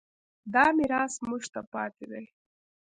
[0.53, 2.25] دا میراث موږ ته پاتې دی.